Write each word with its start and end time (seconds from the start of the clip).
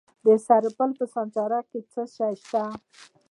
د 0.25 0.27
سرپل 0.45 0.91
په 0.99 1.05
سانچارک 1.13 1.65
کې 1.71 1.79
څه 1.91 2.03
شی 2.15 2.33
شته؟ 2.43 2.63